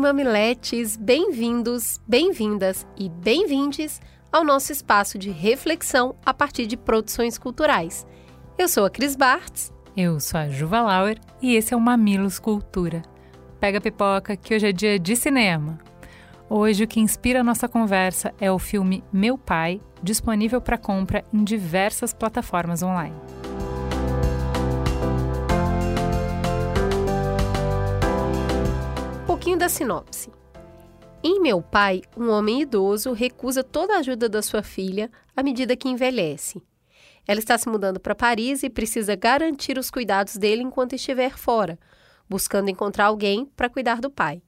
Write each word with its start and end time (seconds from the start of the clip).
mamiletes, 0.00 0.96
bem-vindos, 0.96 2.00
bem-vindas 2.08 2.86
e 2.96 3.10
bem-vindes 3.10 4.00
ao 4.32 4.42
nosso 4.42 4.72
espaço 4.72 5.18
de 5.18 5.30
reflexão 5.30 6.16
a 6.24 6.32
partir 6.32 6.66
de 6.66 6.74
produções 6.74 7.36
culturais. 7.36 8.06
Eu 8.56 8.66
sou 8.66 8.86
a 8.86 8.90
Cris 8.90 9.14
Bartz. 9.14 9.70
Eu 9.94 10.18
sou 10.18 10.40
a 10.40 10.48
Juva 10.48 10.80
Lauer 10.80 11.18
e 11.42 11.54
esse 11.54 11.74
é 11.74 11.76
o 11.76 11.80
Mamilos 11.80 12.38
Cultura. 12.38 13.02
Pega 13.60 13.76
a 13.76 13.80
pipoca 13.80 14.36
que 14.36 14.54
hoje 14.54 14.68
é 14.68 14.72
dia 14.72 14.98
de 14.98 15.14
cinema. 15.14 15.78
Hoje 16.48 16.84
o 16.84 16.88
que 16.88 16.98
inspira 16.98 17.40
a 17.40 17.44
nossa 17.44 17.68
conversa 17.68 18.32
é 18.40 18.50
o 18.50 18.58
filme 18.58 19.04
Meu 19.12 19.36
Pai, 19.36 19.82
disponível 20.02 20.62
para 20.62 20.78
compra 20.78 21.22
em 21.30 21.44
diversas 21.44 22.14
plataformas 22.14 22.82
online. 22.82 23.14
Pouquinho 29.40 29.56
da 29.56 29.70
sinopse. 29.70 30.30
Em 31.24 31.40
Meu 31.40 31.62
Pai, 31.62 32.02
um 32.14 32.28
homem 32.28 32.60
idoso 32.60 33.14
recusa 33.14 33.64
toda 33.64 33.94
a 33.94 34.00
ajuda 34.00 34.28
da 34.28 34.42
sua 34.42 34.62
filha 34.62 35.10
à 35.34 35.42
medida 35.42 35.74
que 35.74 35.88
envelhece. 35.88 36.62
Ela 37.26 37.40
está 37.40 37.56
se 37.56 37.66
mudando 37.66 37.98
para 37.98 38.14
Paris 38.14 38.62
e 38.62 38.68
precisa 38.68 39.16
garantir 39.16 39.78
os 39.78 39.90
cuidados 39.90 40.36
dele 40.36 40.62
enquanto 40.62 40.92
estiver 40.92 41.38
fora, 41.38 41.78
buscando 42.28 42.68
encontrar 42.68 43.06
alguém 43.06 43.46
para 43.56 43.70
cuidar 43.70 44.02
do 44.02 44.10
pai. 44.10 44.42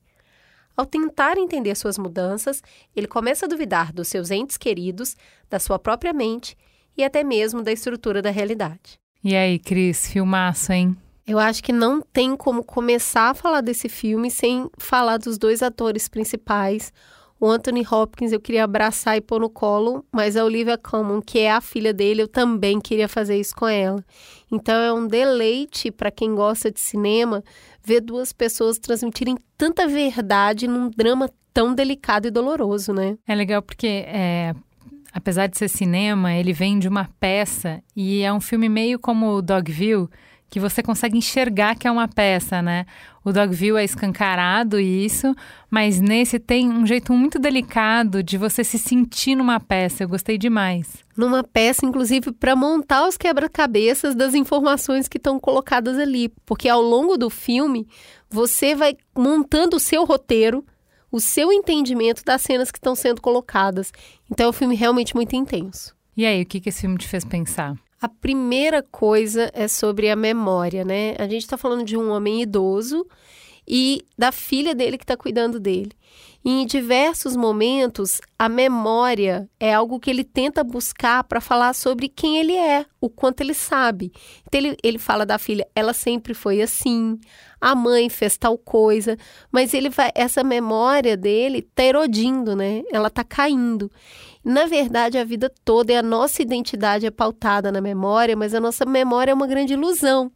Ao 0.77 0.85
tentar 0.85 1.39
entender 1.39 1.75
suas 1.75 1.97
mudanças, 1.97 2.63
ele 2.95 3.07
começa 3.07 3.47
a 3.47 3.49
duvidar 3.49 3.95
dos 3.95 4.09
seus 4.09 4.31
entes 4.31 4.59
queridos, 4.59 5.17
da 5.49 5.59
sua 5.59 5.79
própria 5.79 6.13
mente 6.13 6.55
e 6.95 7.03
até 7.03 7.25
mesmo 7.25 7.63
da 7.63 7.73
estrutura 7.73 8.21
da 8.21 8.31
realidade. 8.31 9.01
E 9.25 9.35
aí, 9.35 9.59
Cris, 9.59 10.07
filmaço, 10.07 10.71
hein? 10.71 10.95
Eu 11.27 11.39
acho 11.39 11.63
que 11.63 11.73
não 11.73 12.01
tem 12.01 12.37
como 12.37 12.65
começar 12.65 13.31
a 13.31 13.35
falar 13.35 13.61
desse 13.61 13.89
filme 13.89 14.31
sem 14.31 14.69
falar 14.77 15.19
dos 15.19 15.39
dois 15.39 15.63
atores 15.63 16.09
principais. 16.09 16.93
O 17.39 17.49
Anthony 17.49 17.85
Hopkins 17.89 18.31
eu 18.31 18.41
queria 18.41 18.65
abraçar 18.65 19.17
e 19.17 19.21
pôr 19.21 19.41
no 19.41 19.51
colo, 19.51 20.05
mas 20.13 20.37
a 20.37 20.45
Olivia 20.45 20.79
Colman, 20.79 21.21
que 21.21 21.41
é 21.41 21.51
a 21.51 21.61
filha 21.61 21.93
dele, 21.93 22.23
eu 22.23 22.29
também 22.29 22.81
queria 22.81 23.09
fazer 23.09 23.37
isso 23.37 23.55
com 23.55 23.67
ela. 23.67 24.05
Então 24.51 24.75
é 24.75 24.93
um 24.93 25.07
deleite 25.09 25.91
para 25.91 26.11
quem 26.11 26.35
gosta 26.35 26.71
de 26.71 26.79
cinema 26.79 27.43
ver 27.85 28.01
duas 28.01 28.33
pessoas 28.33 28.79
transmitirem 28.79 29.37
tanta 29.59 29.89
verdade 29.89 30.69
num 30.69 30.89
drama 30.89 31.29
tão 31.53 31.75
delicado 31.75 32.29
e 32.29 32.31
doloroso, 32.31 32.93
né? 32.93 33.17
É 33.27 33.35
legal 33.35 33.61
porque 33.61 34.05
é, 34.07 34.55
apesar 35.13 35.49
de 35.49 35.59
ser 35.59 35.69
cinema, 35.69 36.33
ele 36.33 36.53
vem 36.53 36.79
de 36.79 36.89
uma 36.89 37.09
peça 37.19 37.83
e 37.95 38.23
é 38.23 38.33
um 38.33 38.41
filme 38.41 38.69
meio 38.69 38.99
como 38.99 39.43
Dogville 39.43 40.09
que 40.53 40.61
você 40.61 40.83
consegue 40.83 41.17
enxergar 41.17 41.75
que 41.75 41.89
é 41.89 41.91
uma 41.91 42.07
peça, 42.07 42.61
né? 42.61 42.85
O 43.25 43.33
Dogville 43.33 43.79
é 43.79 43.85
escancarado 43.85 44.79
isso, 44.79 45.35
mas 45.71 45.99
nesse 45.99 46.39
tem 46.39 46.69
um 46.69 46.87
jeito 46.87 47.11
muito 47.15 47.39
delicado 47.39 48.23
de 48.23 48.37
você 48.37 48.63
se 48.63 48.79
sentir 48.79 49.35
numa 49.35 49.59
peça. 49.59 50.05
Eu 50.05 50.11
gostei 50.11 50.37
demais. 50.37 51.03
Numa 51.17 51.43
peça, 51.43 51.87
inclusive, 51.87 52.33
para 52.33 52.55
montar 52.55 53.09
os 53.09 53.17
quebra-cabeças 53.17 54.15
das 54.15 54.35
informações 54.35 55.09
que 55.09 55.17
estão 55.17 55.41
colocadas 55.41 55.99
ali, 55.99 56.29
porque 56.45 56.69
ao 56.69 56.83
longo 56.83 57.17
do 57.17 57.31
filme 57.31 57.89
você 58.29 58.75
vai 58.75 58.95
montando 59.17 59.79
o 59.79 59.81
seu 59.81 60.05
roteiro, 60.05 60.63
o 61.11 61.19
seu 61.19 61.51
entendimento 61.51 62.23
das 62.27 62.43
cenas 62.43 62.71
que 62.71 62.77
estão 62.77 62.95
sendo 62.95 63.23
colocadas. 63.23 63.91
Então 64.31 64.45
é 64.45 64.49
um 64.51 64.53
filme 64.53 64.77
realmente 64.77 65.15
muito 65.15 65.35
intenso. 65.35 65.97
E 66.15 66.27
aí, 66.27 66.43
o 66.43 66.47
que, 66.47 66.61
que 66.61 66.69
esse 66.69 66.83
filme 66.83 66.99
te 66.99 67.09
fez 67.09 67.25
pensar? 67.25 67.75
A 68.03 68.09
primeira 68.09 68.83
coisa 68.83 69.49
é 69.55 69.69
sobre 69.69 70.11
a 70.11 70.17
memória, 70.17 70.85
né? 70.85 71.15
A 71.21 71.23
gente 71.29 71.43
está 71.43 71.57
falando 71.57 71.85
de 71.85 71.97
um 71.97 72.11
homem 72.11 72.43
idoso 72.43 73.07
e 73.67 74.05
da 74.19 74.33
filha 74.33 74.75
dele 74.75 74.99
que 74.99 75.05
está 75.05 75.17
cuidando 75.17 75.61
dele. 75.61 75.93
E 76.45 76.51
em 76.63 76.67
diversos 76.67 77.37
momentos, 77.37 78.21
a 78.37 78.49
memória 78.49 79.49
é 79.61 79.73
algo 79.73 80.01
que 80.01 80.11
ele 80.11 80.25
tenta 80.25 80.65
buscar 80.65 81.23
para 81.23 81.41
falar 81.41 81.73
sobre 81.73 82.09
quem 82.09 82.37
ele 82.39 82.57
é, 82.57 82.85
o 83.01 83.09
quanto 83.09 83.43
ele 83.43 83.55
sabe. 83.55 84.13
Então, 84.47 84.61
ele, 84.61 84.77
ele 84.83 84.99
fala 84.99 85.25
da 85.25 85.39
filha, 85.39 85.67
ela 85.73 85.93
sempre 85.93 86.35
foi 86.35 86.61
assim, 86.61 87.17
a 87.61 87.77
mãe 87.77 88.09
fez 88.09 88.37
tal 88.37 88.59
coisa, 88.59 89.17
mas 89.53 89.73
ele 89.73 89.89
vai, 89.89 90.11
essa 90.17 90.43
memória 90.43 91.17
dele 91.17 91.59
está 91.59 91.85
erodindo, 91.85 92.57
né? 92.57 92.83
Ela 92.93 93.07
está 93.07 93.23
caindo. 93.23 93.89
Na 94.45 94.67
verdade, 94.67 95.19
a 95.19 95.25
vida 95.25 95.49
toda 95.65 95.93
e 95.93 95.97
a 95.97 96.03
nossa 96.03 96.43
identidade 96.43 97.07
é 97.07 97.11
pautada 97.13 97.71
na 97.71 97.81
memória, 97.81 98.35
mas 98.35 98.53
a 98.53 98.59
nossa 98.59 98.85
memória 98.85 99.31
é 99.31 99.35
uma 99.35 99.47
grande 99.47 99.75
ilusão. 99.75 100.33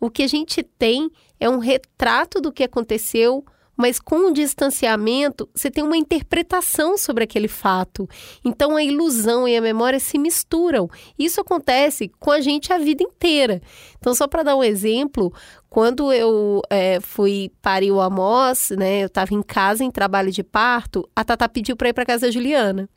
O 0.00 0.10
que 0.10 0.22
a 0.22 0.26
gente 0.26 0.62
tem 0.62 1.10
é 1.38 1.48
um 1.48 1.58
retrato 1.58 2.40
do 2.40 2.52
que 2.52 2.64
aconteceu, 2.64 3.44
mas 3.76 4.00
com 4.00 4.30
o 4.30 4.32
distanciamento, 4.32 5.48
você 5.54 5.70
tem 5.70 5.84
uma 5.84 5.96
interpretação 5.96 6.96
sobre 6.96 7.24
aquele 7.24 7.46
fato. 7.46 8.08
Então 8.42 8.74
a 8.74 8.82
ilusão 8.82 9.46
e 9.46 9.54
a 9.56 9.60
memória 9.60 10.00
se 10.00 10.18
misturam. 10.18 10.88
Isso 11.18 11.40
acontece 11.40 12.10
com 12.18 12.30
a 12.30 12.40
gente 12.40 12.72
a 12.72 12.78
vida 12.78 13.02
inteira. 13.02 13.60
Então, 13.98 14.14
só 14.14 14.26
para 14.26 14.44
dar 14.44 14.56
um 14.56 14.64
exemplo, 14.64 15.32
quando 15.68 16.12
eu 16.12 16.62
é, 16.70 17.00
fui 17.00 17.50
parir 17.60 17.90
o 17.90 18.00
Amos, 18.00 18.70
né, 18.70 19.02
eu 19.02 19.08
estava 19.08 19.34
em 19.34 19.42
casa 19.42 19.84
em 19.84 19.90
trabalho 19.90 20.30
de 20.30 20.42
parto, 20.42 21.08
a 21.14 21.22
Tata 21.22 21.48
pediu 21.48 21.76
para 21.76 21.88
ir 21.90 21.92
para 21.92 22.06
casa 22.06 22.26
da 22.26 22.32
Juliana. 22.32 22.88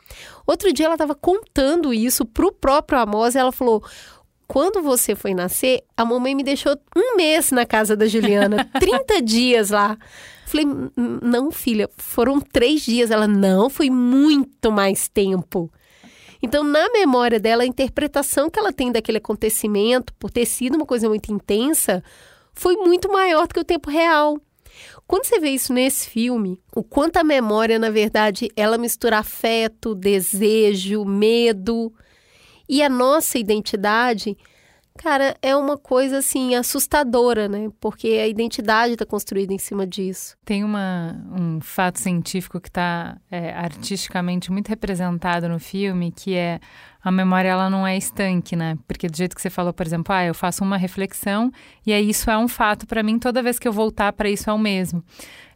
Outro 0.47 0.71
dia 0.71 0.85
ela 0.85 0.95
estava 0.95 1.15
contando 1.15 1.93
isso 1.93 2.25
para 2.25 2.47
o 2.47 2.51
próprio 2.51 2.99
Amos 2.99 3.35
e 3.35 3.39
ela 3.39 3.51
falou: 3.51 3.83
quando 4.49 4.81
você 4.81 5.13
foi 5.13 5.35
nascer, 5.35 5.83
a 5.95 6.03
mamãe 6.03 6.33
me 6.33 6.41
deixou 6.41 6.75
um 6.97 7.15
mês 7.15 7.51
na 7.51 7.67
casa 7.67 7.95
da 7.95 8.07
Juliana, 8.07 8.67
30 8.79 9.21
dias 9.21 9.69
lá. 9.69 9.95
Falei, 10.47 10.65
não, 11.21 11.51
filha, 11.51 11.87
foram 11.95 12.41
três 12.41 12.81
dias. 12.81 13.11
Ela, 13.11 13.27
não, 13.27 13.69
foi 13.69 13.91
muito 13.91 14.71
mais 14.71 15.07
tempo. 15.07 15.71
Então, 16.41 16.63
na 16.63 16.89
memória 16.89 17.39
dela, 17.39 17.61
a 17.61 17.67
interpretação 17.67 18.49
que 18.49 18.57
ela 18.57 18.73
tem 18.73 18.91
daquele 18.91 19.19
acontecimento, 19.19 20.11
por 20.15 20.31
ter 20.31 20.47
sido 20.47 20.77
uma 20.77 20.85
coisa 20.85 21.07
muito 21.07 21.31
intensa, 21.31 22.03
foi 22.51 22.75
muito 22.75 23.07
maior 23.07 23.45
do 23.45 23.53
que 23.53 23.59
o 23.59 23.63
tempo 23.63 23.91
real. 23.91 24.41
Quando 25.05 25.25
você 25.25 25.39
vê 25.39 25.51
isso 25.51 25.71
nesse 25.71 26.09
filme, 26.09 26.59
o 26.75 26.81
quanto 26.81 27.17
a 27.17 27.23
memória, 27.23 27.77
na 27.77 27.91
verdade, 27.91 28.49
ela 28.55 28.79
mistura 28.79 29.19
afeto, 29.19 29.93
desejo, 29.93 31.05
medo 31.05 31.93
e 32.69 32.83
a 32.83 32.87
nossa 32.87 33.39
identidade, 33.39 34.37
cara, 35.01 35.33
é 35.41 35.55
uma 35.55 35.77
coisa 35.77 36.17
assim 36.17 36.55
assustadora, 36.55 37.47
né? 37.47 37.69
Porque 37.79 38.07
a 38.07 38.27
identidade 38.27 38.93
está 38.93 39.05
construída 39.05 39.53
em 39.53 39.57
cima 39.57 39.87
disso. 39.87 40.35
Tem 40.43 40.61
uma, 40.61 41.15
um 41.31 41.61
fato 41.61 41.97
científico 41.99 42.59
que 42.59 42.67
está 42.67 43.17
é, 43.31 43.53
artisticamente 43.53 44.51
muito 44.51 44.67
representado 44.67 45.47
no 45.47 45.57
filme, 45.57 46.11
que 46.11 46.35
é 46.35 46.59
a 47.01 47.09
memória 47.09 47.47
ela 47.47 47.69
não 47.69 47.87
é 47.87 47.95
estanque, 47.95 48.57
né? 48.57 48.77
Porque 48.85 49.07
do 49.07 49.15
jeito 49.15 49.33
que 49.37 49.41
você 49.41 49.49
falou, 49.49 49.71
por 49.71 49.87
exemplo, 49.87 50.13
ah, 50.13 50.25
eu 50.25 50.33
faço 50.33 50.65
uma 50.65 50.75
reflexão 50.75 51.49
e 51.87 51.93
aí 51.93 52.09
isso 52.09 52.29
é 52.29 52.37
um 52.37 52.49
fato 52.49 52.85
para 52.85 53.01
mim, 53.01 53.17
toda 53.17 53.41
vez 53.41 53.57
que 53.57 53.69
eu 53.69 53.71
voltar 53.71 54.11
para 54.11 54.29
isso 54.29 54.49
é 54.49 54.53
o 54.53 54.59
mesmo. 54.59 55.01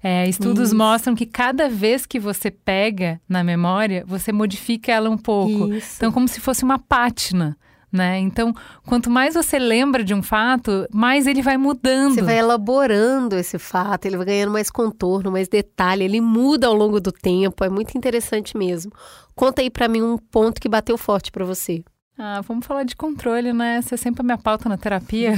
É, 0.01 0.27
estudos 0.27 0.69
isso. 0.69 0.77
mostram 0.77 1.13
que 1.13 1.25
cada 1.25 1.67
vez 1.67 2.05
que 2.05 2.17
você 2.17 2.49
pega 2.49 3.19
na 3.27 3.43
memória, 3.43 4.05
você 4.07 4.31
modifica 4.31 4.93
ela 4.93 5.09
um 5.09 5.17
pouco. 5.17 5.73
Isso. 5.73 5.95
Então, 5.97 6.13
como 6.13 6.29
se 6.29 6.39
fosse 6.39 6.63
uma 6.63 6.79
pátina 6.79 7.57
né? 7.93 8.17
Então, 8.19 8.51
quanto 8.87 9.07
mais 9.07 9.35
você 9.35 9.59
lembra 9.59 10.03
de 10.03 10.15
um 10.15 10.23
fato, 10.23 10.87
mais 10.91 11.27
ele 11.27 11.43
vai 11.43 11.57
mudando. 11.57 12.15
Você 12.15 12.23
vai 12.23 12.39
elaborando 12.39 13.35
esse 13.35 13.59
fato, 13.59 14.05
ele 14.07 14.17
vai 14.17 14.25
ganhando 14.25 14.51
mais 14.51 14.71
contorno, 14.71 15.31
mais 15.31 15.47
detalhe, 15.47 16.03
ele 16.03 16.19
muda 16.19 16.65
ao 16.65 16.73
longo 16.73 16.99
do 16.99 17.11
tempo, 17.11 17.63
é 17.63 17.69
muito 17.69 17.95
interessante 17.95 18.57
mesmo. 18.57 18.91
Conta 19.35 19.61
aí 19.61 19.69
para 19.69 19.87
mim 19.87 20.01
um 20.01 20.17
ponto 20.17 20.59
que 20.59 20.67
bateu 20.67 20.97
forte 20.97 21.31
para 21.31 21.45
você. 21.45 21.83
Ah, 22.17 22.41
vamos 22.41 22.65
falar 22.65 22.83
de 22.83 22.95
controle, 22.95 23.53
né? 23.53 23.79
É 23.91 23.97
sempre 23.97 24.21
a 24.21 24.23
minha 24.23 24.37
pauta 24.37 24.67
na 24.67 24.77
terapia. 24.77 25.33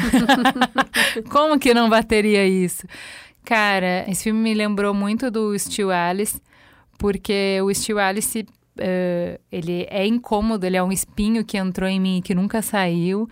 Como 1.31 1.59
que 1.59 1.73
não 1.73 1.89
bateria 1.89 2.45
isso? 2.47 2.85
Cara, 3.43 4.09
esse 4.09 4.23
filme 4.23 4.39
me 4.39 4.53
lembrou 4.53 4.93
muito 4.93 5.29
do 5.29 5.57
Steel 5.57 5.91
Alice, 5.91 6.41
porque 6.97 7.59
o 7.61 7.73
Steel 7.73 7.99
Alice 7.99 8.45
uh, 8.79 9.39
ele 9.51 9.85
é 9.89 10.05
incômodo, 10.05 10.65
ele 10.65 10.77
é 10.77 10.83
um 10.83 10.91
espinho 10.91 11.43
que 11.43 11.57
entrou 11.57 11.89
em 11.89 11.99
mim 11.99 12.17
e 12.17 12.21
que 12.21 12.35
nunca 12.35 12.61
saiu, 12.61 13.29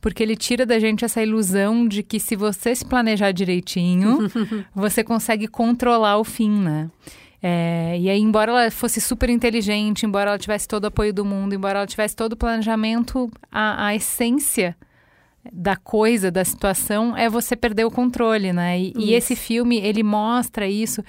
porque 0.00 0.22
ele 0.22 0.36
tira 0.36 0.64
da 0.64 0.78
gente 0.78 1.04
essa 1.04 1.22
ilusão 1.22 1.86
de 1.86 2.02
que 2.02 2.20
se 2.20 2.36
você 2.36 2.74
se 2.74 2.84
planejar 2.84 3.32
direitinho, 3.32 4.18
você 4.74 5.02
consegue 5.02 5.48
controlar 5.48 6.18
o 6.18 6.24
fim, 6.24 6.50
né? 6.50 6.90
É, 7.42 7.96
e 8.00 8.08
aí, 8.08 8.20
embora 8.20 8.50
ela 8.50 8.70
fosse 8.70 9.00
super 9.00 9.28
inteligente, 9.28 10.06
embora 10.06 10.30
ela 10.30 10.38
tivesse 10.38 10.66
todo 10.66 10.84
o 10.84 10.86
apoio 10.88 11.12
do 11.12 11.24
mundo, 11.24 11.54
embora 11.54 11.78
ela 11.78 11.86
tivesse 11.86 12.16
todo 12.16 12.32
o 12.32 12.36
planejamento, 12.36 13.30
a, 13.52 13.86
a 13.86 13.94
essência 13.94 14.76
da 15.52 15.76
coisa, 15.76 16.30
da 16.30 16.44
situação, 16.44 17.16
é 17.16 17.28
você 17.28 17.54
perder 17.54 17.84
o 17.84 17.90
controle, 17.90 18.52
né? 18.52 18.80
E, 18.80 18.92
e 18.96 19.14
esse 19.14 19.36
filme, 19.36 19.78
ele 19.78 20.02
mostra 20.02 20.66
isso 20.66 21.04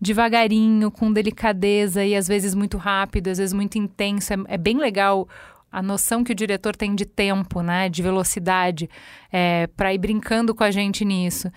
devagarinho, 0.00 0.90
com 0.90 1.12
delicadeza 1.12 2.04
e 2.04 2.16
às 2.16 2.26
vezes 2.26 2.54
muito 2.54 2.78
rápido, 2.78 3.28
às 3.28 3.38
vezes 3.38 3.52
muito 3.52 3.76
intenso. 3.76 4.32
É, 4.32 4.36
é 4.48 4.58
bem 4.58 4.78
legal 4.78 5.28
a 5.70 5.82
noção 5.82 6.24
que 6.24 6.32
o 6.32 6.34
diretor 6.34 6.74
tem 6.74 6.94
de 6.94 7.04
tempo, 7.04 7.62
né? 7.62 7.88
De 7.88 8.02
velocidade, 8.02 8.88
é, 9.30 9.66
para 9.68 9.92
ir 9.92 9.98
brincando 9.98 10.54
com 10.54 10.64
a 10.64 10.70
gente 10.70 11.04
nisso. 11.04 11.50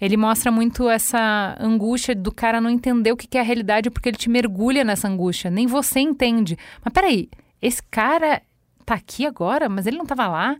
Ele 0.00 0.16
mostra 0.16 0.50
muito 0.50 0.88
essa 0.88 1.56
angústia 1.60 2.14
do 2.14 2.32
cara 2.32 2.60
não 2.60 2.70
entender 2.70 3.12
o 3.12 3.16
que 3.16 3.36
é 3.36 3.40
a 3.40 3.44
realidade 3.44 3.90
porque 3.90 4.08
ele 4.08 4.16
te 4.16 4.30
mergulha 4.30 4.82
nessa 4.82 5.06
angústia. 5.06 5.50
Nem 5.50 5.66
você 5.66 6.00
entende. 6.00 6.56
Mas 6.82 6.92
peraí, 6.92 7.28
esse 7.60 7.82
cara 7.82 8.40
tá 8.86 8.94
aqui 8.94 9.26
agora, 9.26 9.68
mas 9.68 9.86
ele 9.86 9.98
não 9.98 10.04
estava 10.04 10.26
lá? 10.26 10.56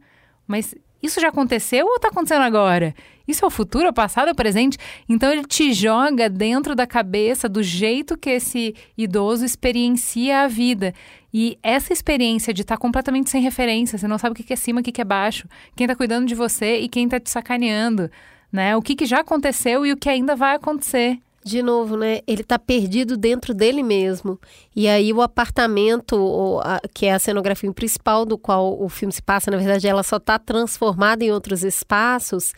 Mas 0.46 0.74
isso 1.02 1.20
já 1.20 1.28
aconteceu 1.28 1.86
ou 1.86 1.96
está 1.96 2.08
acontecendo 2.08 2.42
agora? 2.42 2.94
Isso 3.26 3.44
é 3.44 3.48
o 3.48 3.50
futuro, 3.50 3.86
é 3.86 3.90
o 3.90 3.92
passado, 3.92 4.28
é 4.28 4.32
o 4.32 4.34
presente? 4.34 4.76
Então 5.08 5.32
ele 5.32 5.44
te 5.44 5.72
joga 5.72 6.28
dentro 6.28 6.74
da 6.74 6.86
cabeça 6.86 7.48
do 7.48 7.62
jeito 7.62 8.18
que 8.18 8.30
esse 8.30 8.74
idoso 8.98 9.44
experiencia 9.44 10.40
a 10.40 10.48
vida. 10.48 10.92
E 11.32 11.56
essa 11.62 11.92
experiência 11.92 12.52
de 12.52 12.62
estar 12.62 12.76
tá 12.76 12.80
completamente 12.80 13.30
sem 13.30 13.40
referência, 13.40 13.96
você 13.96 14.08
não 14.08 14.18
sabe 14.18 14.32
o 14.32 14.44
que 14.44 14.52
é 14.52 14.56
cima, 14.56 14.80
o 14.80 14.82
que 14.82 15.00
é 15.00 15.04
baixo, 15.04 15.48
quem 15.76 15.84
está 15.84 15.94
cuidando 15.94 16.26
de 16.26 16.34
você 16.34 16.78
e 16.80 16.88
quem 16.88 17.04
está 17.04 17.20
te 17.20 17.30
sacaneando, 17.30 18.10
né? 18.50 18.76
O 18.76 18.82
que, 18.82 18.96
que 18.96 19.06
já 19.06 19.20
aconteceu 19.20 19.86
e 19.86 19.92
o 19.92 19.96
que 19.96 20.08
ainda 20.08 20.34
vai 20.34 20.56
acontecer. 20.56 21.18
De 21.42 21.62
novo, 21.62 21.96
né? 21.96 22.20
Ele 22.26 22.42
está 22.42 22.58
perdido 22.58 23.16
dentro 23.16 23.54
dele 23.54 23.82
mesmo. 23.82 24.38
E 24.76 24.86
aí 24.86 25.10
o 25.12 25.22
apartamento, 25.22 26.60
que 26.92 27.06
é 27.06 27.14
a 27.14 27.18
cenografia 27.18 27.72
principal 27.72 28.26
do 28.26 28.36
qual 28.36 28.80
o 28.80 28.88
filme 28.90 29.12
se 29.12 29.22
passa, 29.22 29.50
na 29.50 29.56
verdade, 29.56 29.88
ela 29.88 30.02
só 30.02 30.16
está 30.16 30.38
transformada 30.38 31.24
em 31.24 31.32
outros 31.32 31.64
espaços. 31.64 32.52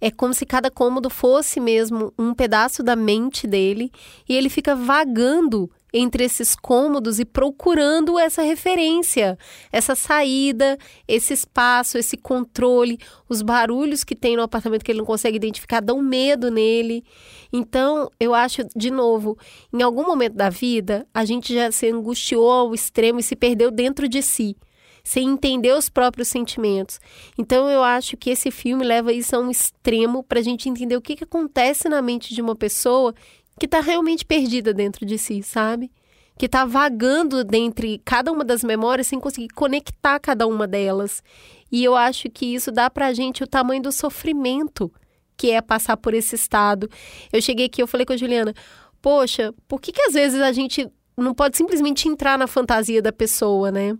É 0.00 0.10
como 0.10 0.34
se 0.34 0.46
cada 0.46 0.70
cômodo 0.70 1.08
fosse 1.08 1.60
mesmo 1.60 2.12
um 2.18 2.34
pedaço 2.34 2.82
da 2.82 2.94
mente 2.96 3.46
dele 3.46 3.90
e 4.28 4.36
ele 4.36 4.48
fica 4.48 4.74
vagando 4.74 5.70
entre 5.92 6.24
esses 6.24 6.54
cômodos 6.54 7.18
e 7.18 7.24
procurando 7.24 8.18
essa 8.18 8.42
referência, 8.42 9.38
essa 9.72 9.94
saída, 9.94 10.76
esse 11.06 11.32
espaço, 11.32 11.96
esse 11.96 12.16
controle, 12.16 12.98
os 13.28 13.42
barulhos 13.42 14.04
que 14.04 14.14
tem 14.14 14.36
no 14.36 14.42
apartamento 14.42 14.84
que 14.84 14.92
ele 14.92 14.98
não 14.98 15.06
consegue 15.06 15.36
identificar 15.36 15.80
dão 15.80 16.02
medo 16.02 16.50
nele. 16.50 17.04
Então, 17.52 18.10
eu 18.20 18.34
acho, 18.34 18.62
de 18.76 18.90
novo, 18.90 19.38
em 19.72 19.82
algum 19.82 20.04
momento 20.04 20.34
da 20.34 20.50
vida, 20.50 21.06
a 21.12 21.24
gente 21.24 21.54
já 21.54 21.70
se 21.72 21.88
angustiou 21.88 22.50
ao 22.50 22.74
extremo 22.74 23.20
e 23.20 23.22
se 23.22 23.34
perdeu 23.34 23.70
dentro 23.70 24.08
de 24.08 24.22
si. 24.22 24.56
Sem 25.02 25.30
entender 25.30 25.72
os 25.72 25.88
próprios 25.88 26.28
sentimentos. 26.28 27.00
Então, 27.38 27.70
eu 27.70 27.82
acho 27.82 28.14
que 28.14 28.28
esse 28.28 28.50
filme 28.50 28.84
leva 28.84 29.10
isso 29.10 29.34
a 29.34 29.38
um 29.38 29.50
extremo 29.50 30.22
para 30.22 30.40
a 30.40 30.42
gente 30.42 30.68
entender 30.68 30.96
o 30.96 31.00
que, 31.00 31.16
que 31.16 31.24
acontece 31.24 31.88
na 31.88 32.02
mente 32.02 32.34
de 32.34 32.42
uma 32.42 32.54
pessoa 32.54 33.14
que 33.58 33.66
está 33.66 33.80
realmente 33.80 34.24
perdida 34.24 34.72
dentro 34.72 35.04
de 35.04 35.18
si, 35.18 35.42
sabe? 35.42 35.90
Que 36.38 36.46
está 36.46 36.64
vagando 36.64 37.42
dentre 37.44 38.00
cada 38.04 38.30
uma 38.30 38.44
das 38.44 38.62
memórias 38.62 39.08
sem 39.08 39.18
conseguir 39.18 39.48
conectar 39.48 40.18
cada 40.20 40.46
uma 40.46 40.66
delas. 40.66 41.22
E 41.70 41.84
eu 41.84 41.94
acho 41.96 42.30
que 42.30 42.46
isso 42.46 42.70
dá 42.70 42.88
para 42.88 43.06
a 43.06 43.12
gente 43.12 43.42
o 43.42 43.46
tamanho 43.46 43.82
do 43.82 43.92
sofrimento 43.92 44.92
que 45.36 45.52
é 45.52 45.60
passar 45.60 45.96
por 45.96 46.14
esse 46.14 46.34
estado. 46.34 46.90
Eu 47.32 47.40
cheguei 47.40 47.66
aqui, 47.66 47.80
eu 47.80 47.86
falei 47.86 48.04
com 48.04 48.12
a 48.12 48.16
Juliana, 48.16 48.52
poxa, 49.00 49.54
por 49.68 49.80
que 49.80 49.92
que 49.92 50.02
às 50.02 50.12
vezes 50.12 50.40
a 50.40 50.52
gente 50.52 50.90
não 51.16 51.34
pode 51.34 51.56
simplesmente 51.56 52.08
entrar 52.08 52.38
na 52.38 52.46
fantasia 52.46 53.02
da 53.02 53.12
pessoa, 53.12 53.70
né? 53.70 53.96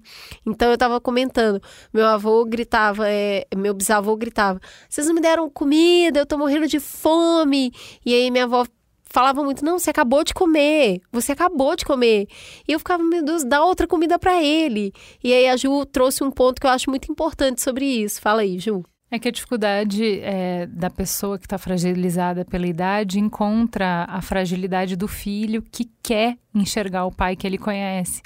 Então 0.46 0.68
eu 0.68 0.74
estava 0.74 1.00
comentando, 1.00 1.60
meu 1.92 2.06
avô 2.06 2.44
gritava, 2.44 3.08
é, 3.08 3.44
meu 3.56 3.74
bisavô 3.74 4.16
gritava, 4.16 4.60
vocês 4.88 5.06
não 5.06 5.14
me 5.14 5.20
deram 5.20 5.50
comida, 5.50 6.20
eu 6.20 6.26
tô 6.26 6.38
morrendo 6.38 6.68
de 6.68 6.78
fome. 6.78 7.72
E 8.06 8.14
aí 8.14 8.30
minha 8.30 8.44
avó 8.44 8.64
falava 9.08 9.42
muito: 9.42 9.64
não, 9.64 9.78
você 9.78 9.90
acabou 9.90 10.22
de 10.22 10.34
comer, 10.34 11.00
você 11.10 11.32
acabou 11.32 11.74
de 11.74 11.84
comer. 11.84 12.28
E 12.66 12.72
eu 12.72 12.78
ficava, 12.78 13.02
meu 13.02 13.24
Deus, 13.24 13.44
dá 13.44 13.64
outra 13.64 13.86
comida 13.86 14.18
para 14.18 14.42
ele. 14.42 14.92
E 15.22 15.32
aí 15.32 15.48
a 15.48 15.56
Ju 15.56 15.84
trouxe 15.86 16.22
um 16.22 16.30
ponto 16.30 16.60
que 16.60 16.66
eu 16.66 16.70
acho 16.70 16.90
muito 16.90 17.10
importante 17.10 17.62
sobre 17.62 17.84
isso. 17.84 18.20
Fala 18.20 18.42
aí, 18.42 18.58
Ju. 18.58 18.84
É 19.10 19.18
que 19.18 19.26
a 19.26 19.32
dificuldade 19.32 20.20
é, 20.20 20.66
da 20.66 20.90
pessoa 20.90 21.38
que 21.38 21.46
está 21.46 21.56
fragilizada 21.56 22.44
pela 22.44 22.66
idade 22.66 23.18
encontra 23.18 24.04
a 24.06 24.20
fragilidade 24.20 24.96
do 24.96 25.08
filho 25.08 25.62
que 25.62 25.90
quer 26.02 26.36
enxergar 26.54 27.06
o 27.06 27.12
pai 27.12 27.34
que 27.34 27.46
ele 27.46 27.56
conhece. 27.56 28.20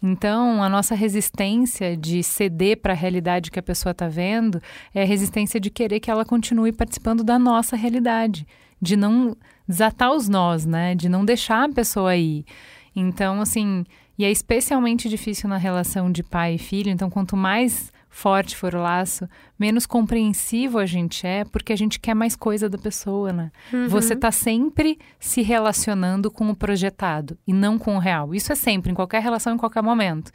Então, 0.00 0.62
a 0.62 0.68
nossa 0.68 0.94
resistência 0.94 1.96
de 1.96 2.22
ceder 2.22 2.80
para 2.80 2.92
a 2.92 2.96
realidade 2.96 3.50
que 3.50 3.58
a 3.58 3.62
pessoa 3.62 3.90
está 3.90 4.06
vendo 4.06 4.62
é 4.94 5.02
a 5.02 5.04
resistência 5.04 5.58
de 5.58 5.70
querer 5.70 5.98
que 5.98 6.08
ela 6.08 6.24
continue 6.24 6.72
participando 6.72 7.24
da 7.24 7.36
nossa 7.36 7.74
realidade, 7.74 8.46
de 8.80 8.96
não 8.96 9.36
desatar 9.68 10.12
os 10.12 10.28
nós, 10.28 10.64
né? 10.64 10.94
De 10.94 11.08
não 11.08 11.24
deixar 11.24 11.68
a 11.68 11.72
pessoa 11.72 12.16
ir. 12.16 12.44
Então, 12.96 13.40
assim, 13.40 13.84
e 14.18 14.24
é 14.24 14.30
especialmente 14.30 15.08
difícil 15.08 15.48
na 15.48 15.56
relação 15.56 16.10
de 16.10 16.22
pai 16.22 16.54
e 16.54 16.58
filho. 16.58 16.90
Então, 16.90 17.08
quanto 17.08 17.36
mais 17.36 17.92
forte 18.08 18.56
for 18.56 18.74
o 18.74 18.82
laço, 18.82 19.28
menos 19.58 19.86
compreensivo 19.86 20.78
a 20.78 20.86
gente 20.86 21.24
é, 21.26 21.44
porque 21.44 21.72
a 21.72 21.76
gente 21.76 22.00
quer 22.00 22.14
mais 22.14 22.34
coisa 22.34 22.68
da 22.68 22.78
pessoa, 22.78 23.32
né? 23.32 23.52
Uhum. 23.72 23.88
Você 23.88 24.14
está 24.14 24.32
sempre 24.32 24.98
se 25.20 25.42
relacionando 25.42 26.30
com 26.30 26.48
o 26.50 26.56
projetado 26.56 27.38
e 27.46 27.52
não 27.52 27.78
com 27.78 27.94
o 27.94 28.00
real. 28.00 28.34
Isso 28.34 28.52
é 28.52 28.56
sempre, 28.56 28.90
em 28.90 28.94
qualquer 28.94 29.22
relação, 29.22 29.54
em 29.54 29.58
qualquer 29.58 29.82
momento. 29.82 30.32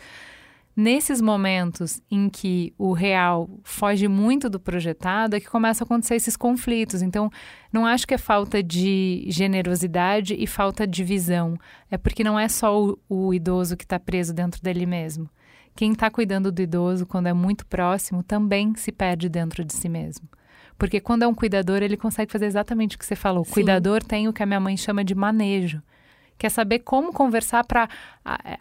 Nesses 0.76 1.22
momentos 1.22 2.02
em 2.10 2.28
que 2.28 2.74
o 2.80 2.94
real 2.94 3.48
foge 3.64 4.08
muito 4.08 4.50
do 4.50 4.60
projetado, 4.60 5.36
é 5.36 5.40
que 5.40 5.48
começam 5.48 5.86
a 5.86 5.86
acontecer 5.86 6.16
esses 6.16 6.36
conflitos. 6.36 7.04
Então, 7.04 7.30
não 7.72 7.86
acho 7.86 8.08
que 8.08 8.16
é 8.16 8.18
falta 8.18 8.64
de 8.64 9.24
generosidade 9.28 10.34
e 10.34 10.48
falta 10.48 10.88
de 10.88 11.04
visão. 11.04 11.56
É 11.92 11.98
porque 11.98 12.24
não 12.24 12.40
é 12.40 12.48
só 12.48 12.84
o, 12.84 13.00
o 13.08 13.34
idoso 13.36 13.78
que 13.78 13.84
está 13.84 14.00
preso 14.00 14.34
dentro 14.34 14.64
dele 14.64 14.88
mesmo. 14.88 15.30
Quem 15.76 15.92
está 15.92 16.10
cuidando 16.10 16.52
do 16.52 16.62
idoso, 16.62 17.06
quando 17.06 17.28
é 17.28 17.34
muito 17.34 17.68
próximo, 17.68 18.24
também 18.24 18.74
se 18.76 18.92
perde 18.92 19.30
dentro 19.30 19.64
de 19.64 19.74
si 19.74 19.88
mesmo. 19.88 20.28
Porque 20.76 21.00
quando 21.00 21.22
é 21.22 21.28
um 21.28 21.36
cuidador, 21.36 21.84
ele 21.84 21.96
consegue 21.96 22.32
fazer 22.32 22.48
exatamente 22.48 22.96
o 22.96 23.00
que 23.00 23.06
você 23.06 23.16
falou. 23.16 23.44
O 23.44 23.46
cuidador 23.46 24.04
tem 24.04 24.28
o 24.28 24.34
que 24.34 24.42
a 24.42 24.46
minha 24.46 24.60
mãe 24.60 24.76
chama 24.76 25.04
de 25.04 25.14
manejo 25.14 25.84
quer 26.38 26.50
saber 26.50 26.80
como 26.80 27.14
conversar 27.14 27.64
para 27.64 27.88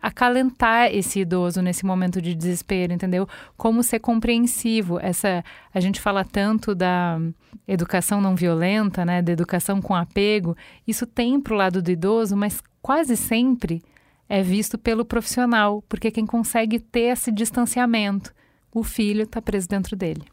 acalentar 0.00 0.92
esse 0.94 1.20
idoso 1.20 1.60
nesse 1.60 1.84
momento 1.84 2.20
de 2.20 2.34
desespero, 2.34 2.92
entendeu? 2.92 3.28
Como 3.56 3.82
ser 3.82 3.98
compreensivo. 3.98 4.98
Essa 5.00 5.44
a 5.72 5.80
gente 5.80 6.00
fala 6.00 6.24
tanto 6.24 6.74
da 6.74 7.18
educação 7.66 8.20
não 8.20 8.34
violenta, 8.34 9.04
né, 9.04 9.22
da 9.22 9.32
educação 9.32 9.80
com 9.80 9.94
apego. 9.94 10.56
Isso 10.86 11.06
tem 11.06 11.40
para 11.40 11.54
o 11.54 11.56
lado 11.56 11.82
do 11.82 11.90
idoso, 11.90 12.36
mas 12.36 12.62
quase 12.80 13.16
sempre 13.16 13.82
é 14.28 14.42
visto 14.42 14.78
pelo 14.78 15.04
profissional, 15.04 15.82
porque 15.88 16.10
quem 16.10 16.24
consegue 16.24 16.78
ter 16.78 17.12
esse 17.12 17.30
distanciamento, 17.30 18.32
o 18.74 18.82
filho 18.82 19.24
está 19.24 19.42
preso 19.42 19.68
dentro 19.68 19.94
dele. 19.94 20.24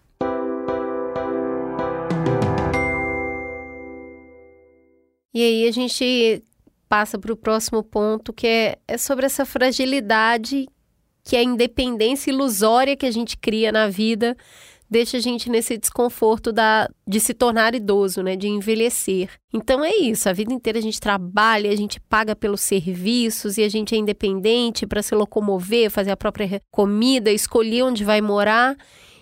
E 5.33 5.43
aí 5.43 5.67
a 5.67 5.71
gente 5.71 6.43
passa 6.89 7.17
para 7.17 7.31
o 7.31 7.37
próximo 7.37 7.83
ponto, 7.83 8.33
que 8.33 8.47
é, 8.47 8.77
é 8.87 8.97
sobre 8.97 9.25
essa 9.25 9.45
fragilidade 9.45 10.67
que 11.23 11.35
é 11.35 11.39
a 11.39 11.43
independência 11.43 12.31
ilusória 12.31 12.97
que 12.97 13.05
a 13.05 13.11
gente 13.11 13.37
cria 13.37 13.71
na 13.71 13.87
vida 13.87 14.35
deixa 14.89 15.17
a 15.17 15.19
gente 15.19 15.49
nesse 15.49 15.77
desconforto 15.77 16.51
da, 16.51 16.89
de 17.07 17.19
se 17.19 17.33
tornar 17.33 17.75
idoso, 17.75 18.23
né? 18.23 18.35
De 18.35 18.47
envelhecer. 18.47 19.29
Então 19.53 19.85
é 19.85 19.95
isso, 19.95 20.27
a 20.27 20.33
vida 20.33 20.51
inteira 20.51 20.79
a 20.79 20.81
gente 20.81 20.99
trabalha, 20.99 21.71
a 21.71 21.75
gente 21.75 21.99
paga 21.99 22.35
pelos 22.35 22.61
serviços 22.61 23.57
e 23.57 23.63
a 23.63 23.69
gente 23.69 23.93
é 23.93 23.97
independente 23.97 24.87
para 24.87 25.03
se 25.03 25.13
locomover, 25.13 25.91
fazer 25.91 26.11
a 26.11 26.17
própria 26.17 26.61
comida, 26.71 27.31
escolher 27.31 27.83
onde 27.83 28.03
vai 28.03 28.21
morar. 28.21 28.75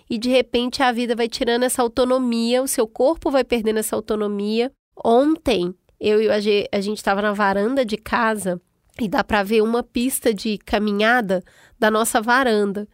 E 0.08 0.16
de 0.16 0.30
repente 0.30 0.82
a 0.82 0.90
vida 0.90 1.14
vai 1.14 1.28
tirando 1.28 1.64
essa 1.64 1.82
autonomia, 1.82 2.62
o 2.62 2.68
seu 2.68 2.86
corpo 2.86 3.30
vai 3.30 3.44
perdendo 3.44 3.78
essa 3.78 3.94
autonomia. 3.94 4.72
Ontem 5.04 5.74
eu 6.00 6.22
e 6.22 6.28
a 6.30 6.40
G, 6.40 6.68
a 6.72 6.80
gente 6.80 6.98
estava 6.98 7.20
na 7.20 7.32
varanda 7.32 7.84
de 7.84 7.96
casa 7.96 8.60
e 9.00 9.08
dá 9.08 9.22
para 9.22 9.42
ver 9.42 9.62
uma 9.62 9.82
pista 9.82 10.32
de 10.32 10.58
caminhada 10.58 11.42
da 11.78 11.90
nossa 11.90 12.20
varanda. 12.20 12.88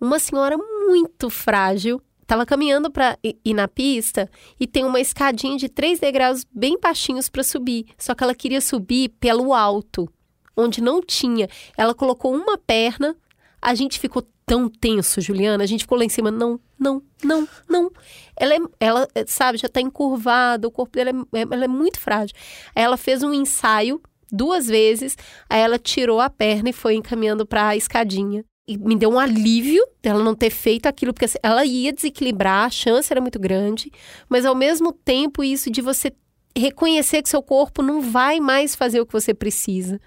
Uma 0.00 0.18
senhora 0.18 0.56
muito 0.56 1.30
frágil 1.30 2.00
estava 2.22 2.44
caminhando 2.44 2.90
para 2.90 3.18
ir 3.22 3.54
na 3.54 3.68
pista 3.68 4.30
e 4.58 4.66
tem 4.66 4.84
uma 4.84 5.00
escadinha 5.00 5.56
de 5.56 5.68
três 5.68 6.00
degraus 6.00 6.44
bem 6.52 6.78
baixinhos 6.80 7.28
para 7.28 7.42
subir. 7.42 7.86
Só 7.98 8.14
que 8.14 8.24
ela 8.24 8.34
queria 8.34 8.60
subir 8.60 9.10
pelo 9.20 9.54
alto, 9.54 10.08
onde 10.56 10.80
não 10.80 11.00
tinha. 11.00 11.48
Ela 11.76 11.94
colocou 11.94 12.34
uma 12.34 12.58
perna. 12.58 13.16
A 13.64 13.74
gente 13.74 13.98
ficou 13.98 14.22
tão 14.46 14.68
tenso, 14.68 15.20
Juliana. 15.20 15.64
A 15.64 15.66
gente 15.66 15.84
ficou 15.84 15.96
lá 15.96 16.04
em 16.04 16.08
cima. 16.08 16.30
Não, 16.30 16.60
não, 16.78 17.02
não, 17.22 17.48
não. 17.68 17.90
Ela, 18.36 18.54
é, 18.54 18.58
ela 18.78 19.08
sabe, 19.26 19.58
já 19.58 19.66
está 19.66 19.80
encurvada, 19.80 20.68
o 20.68 20.70
corpo 20.70 20.96
dela 20.96 21.10
é, 21.10 21.38
é, 21.38 21.42
ela 21.42 21.64
é 21.64 21.68
muito 21.68 21.98
frágil. 21.98 22.36
Ela 22.74 22.96
fez 22.96 23.22
um 23.22 23.32
ensaio 23.32 24.00
duas 24.30 24.66
vezes, 24.66 25.16
aí 25.48 25.60
ela 25.60 25.78
tirou 25.78 26.20
a 26.20 26.28
perna 26.28 26.70
e 26.70 26.72
foi 26.72 26.94
encaminhando 26.94 27.46
para 27.46 27.68
a 27.68 27.76
escadinha. 27.76 28.44
E 28.66 28.78
me 28.78 28.96
deu 28.96 29.10
um 29.10 29.18
alívio 29.18 29.84
dela 30.02 30.24
não 30.24 30.34
ter 30.34 30.50
feito 30.50 30.86
aquilo, 30.86 31.12
porque 31.12 31.26
assim, 31.26 31.38
ela 31.42 31.64
ia 31.64 31.92
desequilibrar, 31.92 32.66
a 32.66 32.70
chance 32.70 33.12
era 33.12 33.20
muito 33.20 33.38
grande, 33.38 33.90
mas 34.28 34.46
ao 34.46 34.54
mesmo 34.54 34.90
tempo 34.90 35.44
isso 35.44 35.70
de 35.70 35.82
você 35.82 36.10
reconhecer 36.56 37.22
que 37.22 37.28
seu 37.28 37.42
corpo 37.42 37.82
não 37.82 38.00
vai 38.00 38.40
mais 38.40 38.74
fazer 38.74 39.00
o 39.00 39.06
que 39.06 39.12
você 39.12 39.34
precisa. 39.34 40.00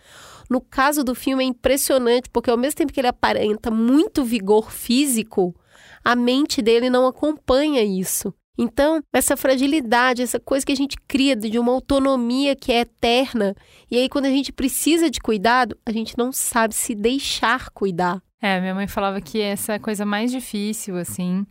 No 0.49 0.61
caso 0.61 1.03
do 1.03 1.13
filme 1.13 1.43
é 1.43 1.47
impressionante, 1.47 2.29
porque 2.29 2.49
ao 2.49 2.57
mesmo 2.57 2.77
tempo 2.77 2.93
que 2.93 2.99
ele 2.99 3.07
aparenta 3.07 3.69
muito 3.69 4.23
vigor 4.23 4.71
físico, 4.71 5.55
a 6.03 6.15
mente 6.15 6.61
dele 6.61 6.89
não 6.89 7.05
acompanha 7.05 7.83
isso. 7.83 8.33
Então, 8.57 9.01
essa 9.13 9.37
fragilidade, 9.37 10.23
essa 10.23 10.39
coisa 10.39 10.65
que 10.65 10.71
a 10.71 10.75
gente 10.75 10.97
cria 11.07 11.35
de 11.35 11.59
uma 11.59 11.71
autonomia 11.71 12.55
que 12.55 12.71
é 12.71 12.79
eterna, 12.79 13.55
e 13.91 13.97
aí 13.97 14.09
quando 14.09 14.25
a 14.25 14.31
gente 14.31 14.51
precisa 14.51 15.11
de 15.11 15.19
cuidado, 15.19 15.77
a 15.85 15.91
gente 15.91 16.17
não 16.17 16.31
sabe 16.31 16.73
se 16.73 16.95
deixar 16.95 17.69
cuidar. 17.69 18.19
É, 18.41 18.59
minha 18.59 18.73
mãe 18.73 18.87
falava 18.87 19.21
que 19.21 19.39
essa 19.39 19.73
é 19.73 19.75
a 19.75 19.79
coisa 19.79 20.05
mais 20.05 20.31
difícil, 20.31 20.97
assim, 20.97 21.45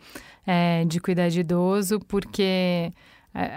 é, 0.46 0.84
de 0.84 1.00
cuidar 1.00 1.28
de 1.28 1.40
idoso, 1.40 2.00
porque 2.08 2.92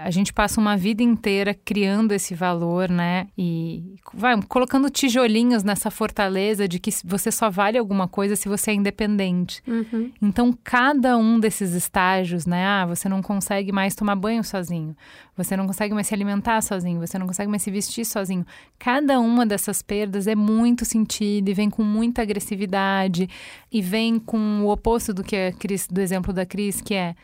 a 0.04 0.10
gente 0.10 0.30
passa 0.30 0.60
uma 0.60 0.76
vida 0.76 1.02
inteira 1.02 1.54
criando 1.54 2.12
esse 2.12 2.34
valor, 2.34 2.90
né? 2.90 3.28
E 3.36 3.94
vai 4.12 4.38
colocando 4.42 4.90
tijolinhos 4.90 5.64
nessa 5.64 5.90
fortaleza 5.90 6.68
de 6.68 6.78
que 6.78 6.90
você 7.02 7.32
só 7.32 7.48
vale 7.48 7.78
alguma 7.78 8.06
coisa 8.06 8.36
se 8.36 8.46
você 8.46 8.72
é 8.72 8.74
independente. 8.74 9.62
Uhum. 9.66 10.12
Então, 10.20 10.52
cada 10.62 11.16
um 11.16 11.40
desses 11.40 11.72
estágios, 11.72 12.44
né? 12.44 12.62
Ah, 12.66 12.84
você 12.84 13.08
não 13.08 13.22
consegue 13.22 13.72
mais 13.72 13.94
tomar 13.94 14.16
banho 14.16 14.44
sozinho, 14.44 14.94
você 15.34 15.56
não 15.56 15.66
consegue 15.66 15.94
mais 15.94 16.06
se 16.08 16.12
alimentar 16.12 16.60
sozinho, 16.60 17.00
você 17.00 17.18
não 17.18 17.26
consegue 17.26 17.50
mais 17.50 17.62
se 17.62 17.70
vestir 17.70 18.04
sozinho. 18.04 18.44
Cada 18.78 19.18
uma 19.18 19.46
dessas 19.46 19.80
perdas 19.80 20.26
é 20.26 20.34
muito 20.34 20.84
sentida 20.84 21.50
e 21.50 21.54
vem 21.54 21.70
com 21.70 21.82
muita 21.82 22.20
agressividade 22.20 23.30
e 23.72 23.80
vem 23.80 24.18
com 24.18 24.60
o 24.62 24.70
oposto 24.70 25.14
do 25.14 25.24
que 25.24 25.34
a 25.34 25.52
Cris, 25.52 25.86
do 25.90 26.02
exemplo 26.02 26.34
da 26.34 26.44
Cris, 26.44 26.82
que 26.82 26.92
é 26.92 27.14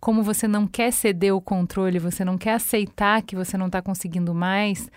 como 0.00 0.22
você 0.22 0.48
não 0.48 0.66
quer 0.66 0.92
ceder 0.92 1.34
o 1.34 1.40
controle, 1.40 1.98
você 1.98 2.24
não 2.24 2.38
quer 2.38 2.54
aceitar 2.54 3.22
que 3.22 3.36
você 3.36 3.56
não 3.56 3.66
está 3.66 3.82
conseguindo 3.82 4.34
mais, 4.34 4.90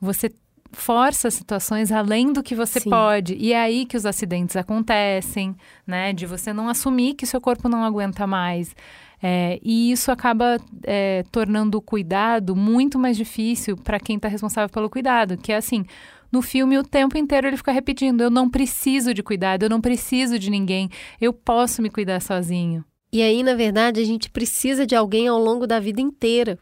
você 0.00 0.32
força 0.72 1.30
situações 1.30 1.92
além 1.92 2.32
do 2.32 2.42
que 2.42 2.54
você 2.54 2.80
Sim. 2.80 2.90
pode. 2.90 3.34
E 3.34 3.52
é 3.52 3.60
aí 3.60 3.86
que 3.86 3.96
os 3.96 4.06
acidentes 4.06 4.56
acontecem, 4.56 5.54
né? 5.86 6.12
De 6.12 6.26
você 6.26 6.52
não 6.52 6.68
assumir 6.68 7.14
que 7.14 7.26
seu 7.26 7.40
corpo 7.40 7.68
não 7.68 7.84
aguenta 7.84 8.26
mais. 8.26 8.74
É, 9.22 9.58
e 9.62 9.90
isso 9.90 10.12
acaba 10.12 10.58
é, 10.84 11.24
tornando 11.32 11.78
o 11.78 11.82
cuidado 11.82 12.54
muito 12.54 12.98
mais 12.98 13.16
difícil 13.16 13.76
para 13.76 13.98
quem 13.98 14.16
está 14.16 14.28
responsável 14.28 14.68
pelo 14.68 14.90
cuidado, 14.90 15.36
que 15.36 15.52
é 15.52 15.56
assim. 15.56 15.84
No 16.30 16.42
filme, 16.42 16.76
o 16.76 16.82
tempo 16.82 17.16
inteiro 17.16 17.46
ele 17.46 17.56
fica 17.56 17.72
repetindo: 17.72 18.20
eu 18.20 18.30
não 18.30 18.50
preciso 18.50 19.14
de 19.14 19.22
cuidado, 19.22 19.62
eu 19.62 19.70
não 19.70 19.80
preciso 19.80 20.38
de 20.38 20.50
ninguém, 20.50 20.90
eu 21.20 21.32
posso 21.32 21.80
me 21.80 21.88
cuidar 21.88 22.20
sozinho. 22.20 22.84
E 23.12 23.22
aí, 23.22 23.42
na 23.42 23.54
verdade, 23.54 24.00
a 24.00 24.04
gente 24.04 24.28
precisa 24.30 24.86
de 24.86 24.94
alguém 24.94 25.28
ao 25.28 25.38
longo 25.38 25.66
da 25.66 25.78
vida 25.78 26.00
inteira. 26.00 26.58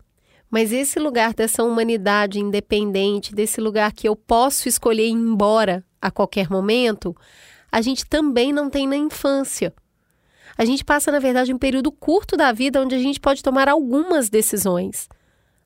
Mas 0.50 0.72
esse 0.72 1.00
lugar 1.00 1.34
dessa 1.34 1.64
humanidade 1.64 2.38
independente, 2.38 3.34
desse 3.34 3.60
lugar 3.60 3.92
que 3.92 4.08
eu 4.08 4.14
posso 4.14 4.68
escolher 4.68 5.06
ir 5.06 5.10
embora 5.10 5.84
a 6.00 6.10
qualquer 6.10 6.48
momento, 6.48 7.16
a 7.72 7.80
gente 7.80 8.06
também 8.06 8.52
não 8.52 8.70
tem 8.70 8.86
na 8.86 8.96
infância. 8.96 9.74
A 10.56 10.64
gente 10.64 10.84
passa, 10.84 11.10
na 11.10 11.18
verdade, 11.18 11.52
um 11.52 11.58
período 11.58 11.90
curto 11.90 12.36
da 12.36 12.52
vida 12.52 12.80
onde 12.80 12.94
a 12.94 12.98
gente 12.98 13.18
pode 13.18 13.42
tomar 13.42 13.68
algumas 13.68 14.30
decisões. 14.30 15.08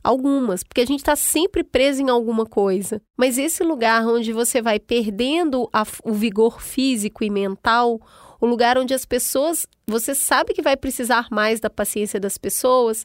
Algumas, 0.02 0.62
porque 0.62 0.80
a 0.80 0.86
gente 0.86 1.00
está 1.00 1.14
sempre 1.14 1.62
preso 1.62 2.00
em 2.00 2.08
alguma 2.08 2.46
coisa. 2.46 3.02
Mas 3.14 3.36
esse 3.36 3.62
lugar 3.62 4.06
onde 4.06 4.32
você 4.32 4.62
vai 4.62 4.78
perdendo 4.78 5.68
a, 5.70 5.84
o 6.02 6.12
vigor 6.12 6.62
físico 6.62 7.22
e 7.22 7.28
mental, 7.28 8.00
o 8.40 8.46
lugar 8.46 8.78
onde 8.78 8.94
as 8.94 9.04
pessoas, 9.04 9.66
você 9.86 10.14
sabe 10.14 10.54
que 10.54 10.62
vai 10.62 10.76
precisar 10.76 11.26
mais 11.30 11.60
da 11.60 11.70
paciência 11.70 12.20
das 12.20 12.38
pessoas, 12.38 13.04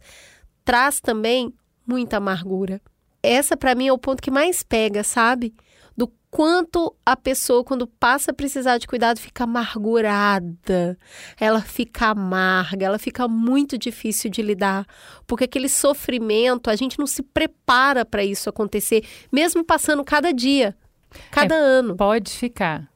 traz 0.64 1.00
também 1.00 1.54
muita 1.86 2.18
amargura. 2.18 2.82
Essa 3.22 3.56
para 3.58 3.76
mim 3.76 3.88
é 3.88 3.94
o 3.94 3.98
ponto 3.98 4.22
que 4.22 4.32
mais 4.32 4.64
pega, 4.64 5.04
sabe? 5.04 5.54
Do 5.96 6.12
quanto 6.30 6.96
a 7.06 7.16
pessoa 7.16 7.64
quando 7.64 7.86
passa 7.88 8.32
a 8.32 8.34
precisar 8.34 8.78
de 8.78 8.88
cuidado 8.88 9.20
fica 9.20 9.44
amargurada, 9.44 10.98
ela 11.40 11.62
fica 11.62 12.08
amarga, 12.08 12.86
ela 12.86 13.00
fica 13.00 13.28
muito 13.28 13.78
difícil 13.78 14.30
de 14.30 14.42
lidar, 14.42 14.86
porque 15.28 15.46
aquele 15.46 15.70
sofrimento, 15.70 16.70
a 16.70 16.76
gente 16.76 16.98
não 17.00 17.08
se 17.08 17.22
prepara 17.22 18.04
para 18.06 18.24
isso 18.24 18.50
acontecer, 18.50 19.06
mesmo 19.32 19.64
passando 19.64 20.04
cada 20.04 20.32
dia, 20.34 20.76
cada 21.32 21.56
É, 21.56 21.58
ano. 21.58 21.96
Pode 21.96 22.32
ficar. 22.32 22.90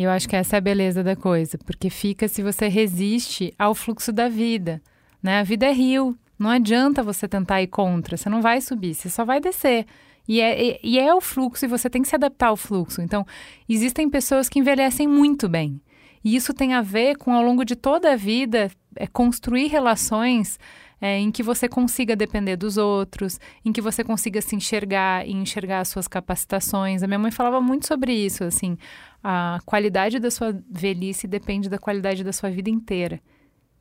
E 0.00 0.02
eu 0.02 0.10
acho 0.10 0.26
que 0.26 0.34
essa 0.34 0.56
é 0.56 0.58
a 0.58 0.62
beleza 0.62 1.04
da 1.04 1.14
coisa, 1.14 1.58
porque 1.58 1.90
fica 1.90 2.26
se 2.26 2.42
você 2.42 2.68
resiste 2.68 3.52
ao 3.58 3.74
fluxo 3.74 4.10
da 4.10 4.30
vida, 4.30 4.80
né? 5.22 5.40
A 5.40 5.42
vida 5.42 5.66
é 5.66 5.72
rio, 5.72 6.16
não 6.38 6.48
adianta 6.48 7.02
você 7.02 7.28
tentar 7.28 7.60
ir 7.60 7.66
contra, 7.66 8.16
você 8.16 8.30
não 8.30 8.40
vai 8.40 8.62
subir, 8.62 8.94
você 8.94 9.10
só 9.10 9.26
vai 9.26 9.40
descer. 9.42 9.84
E 10.26 10.40
é, 10.40 10.58
e- 10.58 10.80
e 10.82 10.98
é 10.98 11.14
o 11.14 11.20
fluxo 11.20 11.66
e 11.66 11.68
você 11.68 11.90
tem 11.90 12.00
que 12.00 12.08
se 12.08 12.14
adaptar 12.14 12.46
ao 12.46 12.56
fluxo. 12.56 13.02
Então, 13.02 13.26
existem 13.68 14.08
pessoas 14.08 14.48
que 14.48 14.58
envelhecem 14.58 15.06
muito 15.06 15.50
bem. 15.50 15.78
E 16.24 16.34
isso 16.34 16.54
tem 16.54 16.72
a 16.72 16.80
ver 16.80 17.18
com, 17.18 17.34
ao 17.34 17.42
longo 17.44 17.62
de 17.62 17.76
toda 17.76 18.10
a 18.14 18.16
vida, 18.16 18.70
é, 18.96 19.06
construir 19.06 19.66
relações 19.66 20.58
é, 21.00 21.18
em 21.18 21.30
que 21.30 21.42
você 21.42 21.68
consiga 21.68 22.14
depender 22.14 22.56
dos 22.56 22.76
outros, 22.76 23.40
em 23.64 23.72
que 23.72 23.80
você 23.80 24.04
consiga 24.04 24.40
se 24.42 24.54
enxergar 24.54 25.26
e 25.26 25.32
enxergar 25.32 25.80
as 25.80 25.88
suas 25.88 26.06
capacitações. 26.06 27.02
A 27.02 27.06
minha 27.06 27.18
mãe 27.18 27.30
falava 27.30 27.60
muito 27.60 27.86
sobre 27.86 28.12
isso, 28.12 28.44
assim, 28.44 28.76
a 29.24 29.58
qualidade 29.64 30.18
da 30.18 30.30
sua 30.30 30.58
velhice 30.70 31.26
depende 31.26 31.68
da 31.68 31.78
qualidade 31.78 32.22
da 32.22 32.32
sua 32.32 32.50
vida 32.50 32.68
inteira. 32.68 33.20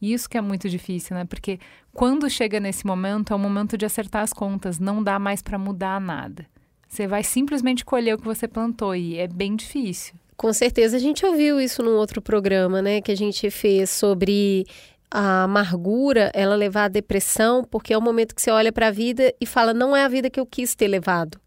Isso 0.02 0.30
que 0.30 0.38
é 0.38 0.42
muito 0.42 0.70
difícil, 0.70 1.16
né? 1.16 1.26
Porque 1.26 1.60
quando 1.94 2.30
chega 2.30 2.60
nesse 2.60 2.86
momento, 2.86 3.34
é 3.34 3.36
o 3.36 3.40
momento 3.40 3.78
de 3.78 3.86
acertar 3.86 4.24
as 4.24 4.32
contas, 4.32 4.80
não 4.80 5.04
dá 5.04 5.20
mais 5.20 5.42
para 5.42 5.58
mudar 5.58 6.00
nada. 6.00 6.46
Você 6.88 7.06
vai 7.06 7.24
simplesmente 7.24 7.84
colher 7.84 8.16
o 8.16 8.18
que 8.18 8.26
você 8.26 8.48
plantou 8.48 8.96
e 8.96 9.18
é 9.18 9.28
bem 9.28 9.56
difícil. 9.56 10.16
Com 10.36 10.54
certeza 10.54 10.96
a 10.96 11.00
gente 11.00 11.26
ouviu 11.26 11.60
isso 11.60 11.84
num 11.84 11.98
outro 11.98 12.22
programa, 12.22 12.82
né, 12.82 13.02
que 13.02 13.12
a 13.12 13.16
gente 13.16 13.52
fez 13.52 13.90
sobre 13.90 14.66
a 15.12 15.44
amargura, 15.44 16.32
ela 16.34 16.56
levar 16.56 16.86
à 16.86 16.88
depressão, 16.88 17.64
porque 17.64 17.94
é 17.94 17.98
o 17.98 18.02
momento 18.02 18.36
que 18.36 18.42
você 18.42 18.52
olha 18.52 18.72
para 18.72 18.88
a 18.88 18.92
vida 18.92 19.34
e 19.42 19.46
fala, 19.46 19.74
não 19.74 19.96
é 19.96 20.04
a 20.04 20.08
vida 20.08 20.30
que 20.30 20.40
eu 20.40 20.46
quis 20.46 20.76
ter 20.76 20.88
levado. 20.88 21.40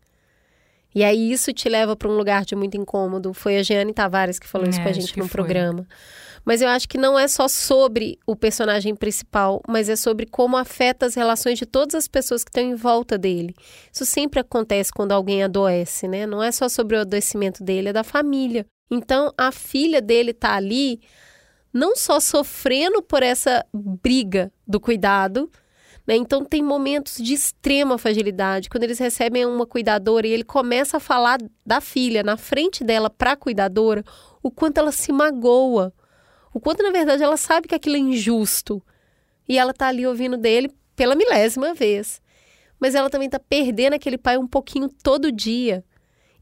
E 0.95 1.02
aí 1.02 1.33
isso 1.33 1.52
te 1.54 1.69
leva 1.71 1.97
para 1.97 2.09
um 2.09 2.16
lugar 2.16 2.45
de 2.45 2.54
muito 2.54 2.76
incômodo. 2.76 3.33
Foi 3.33 3.57
a 3.57 3.62
Jeane 3.62 3.95
Tavares 3.95 4.38
que 4.38 4.47
falou 4.47 4.69
isso 4.69 4.78
É, 4.78 4.83
com 4.83 4.88
a 4.88 4.90
acho 4.90 5.00
gente 5.00 5.19
no 5.19 5.25
foi. 5.25 5.31
programa. 5.31 5.87
Mas 6.45 6.61
eu 6.61 6.69
acho 6.69 6.88
que 6.88 6.99
não 6.99 7.19
é 7.19 7.26
só 7.28 7.49
sobre 7.49 8.19
o 8.26 8.35
personagem 8.37 8.95
principal, 8.95 9.62
mas 9.66 9.88
é 9.88 9.97
sobre 9.97 10.26
como 10.26 10.57
afeta 10.57 11.07
as 11.07 11.14
relações 11.14 11.59
de 11.59 11.64
todas 11.64 11.95
as 11.95 12.09
pessoas 12.09 12.45
que 12.45 12.50
estão 12.50 12.62
em 12.64 12.75
volta 12.75 13.16
dele. 13.16 13.54
Isso 13.92 14.04
sempre 14.04 14.40
acontece 14.40 14.90
quando 14.92 15.12
alguém 15.12 15.42
adoece, 15.42 16.07
né? 16.09 16.26
Não 16.26 16.42
é 16.42 16.50
só 16.52 16.69
sobre 16.69 16.97
o 16.97 17.00
adoecimento 17.00 17.62
dele, 17.64 17.88
é 17.90 17.92
da 17.92 18.04
família. 18.04 18.66
Então, 18.90 19.33
a 19.38 19.50
filha 19.50 20.02
dele 20.02 20.35
tá 20.35 20.54
ali 20.54 21.00
não 21.73 21.97
só 21.97 22.21
sofrendo 22.21 23.02
por 23.02 23.23
essa 23.23 23.64
briga 23.73 24.52
do 24.67 24.79
cuidado, 24.79 25.50
né? 26.07 26.17
Então 26.17 26.45
tem 26.45 26.62
momentos 26.62 27.17
de 27.19 27.33
extrema 27.33 27.97
fragilidade, 27.97 28.69
quando 28.69 28.85
eles 28.85 28.99
recebem 28.99 29.47
uma 29.47 29.67
cuidadora 29.67 30.26
e 30.26 30.31
ele 30.31 30.45
começa 30.45 30.97
a 30.97 31.00
falar 31.00 31.38
da 31.64 31.81
filha 31.81 32.23
na 32.23 32.37
frente 32.37 32.85
dela 32.85 33.09
para 33.09 33.33
a 33.33 33.37
cuidadora, 33.37 34.05
o 34.43 34.50
quanto 34.50 34.79
ela 34.79 34.93
se 34.93 35.12
magoa, 35.12 35.93
o 36.52 36.61
quanto 36.61 36.83
na 36.83 36.91
verdade 36.91 37.23
ela 37.23 37.37
sabe 37.37 37.69
que 37.69 37.75
aquilo 37.75 37.97
é 37.97 38.00
injusto. 38.00 38.83
E 39.49 39.59
ela 39.59 39.73
tá 39.73 39.88
ali 39.88 40.07
ouvindo 40.07 40.37
dele 40.37 40.71
pela 40.95 41.14
milésima 41.14 41.75
vez. 41.75 42.21
Mas 42.79 42.95
ela 42.95 43.09
também 43.09 43.29
tá 43.29 43.38
perdendo 43.38 43.95
aquele 43.95 44.19
pai 44.19 44.37
um 44.37 44.47
pouquinho 44.47 44.88
todo 44.88 45.33
dia. 45.33 45.85